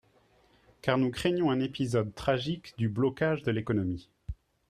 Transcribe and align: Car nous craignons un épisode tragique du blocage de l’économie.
Car 0.81 0.97
nous 0.97 1.11
craignons 1.11 1.51
un 1.51 1.59
épisode 1.59 2.15
tragique 2.15 2.73
du 2.75 2.89
blocage 2.89 3.43
de 3.43 3.51
l’économie. 3.51 4.09